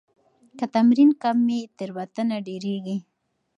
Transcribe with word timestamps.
که 0.57 0.65
تمرین 0.75 1.09
کم 1.21 1.37
وي، 1.47 1.61
تېروتنه 1.77 2.37
ډېريږي. 2.47 2.97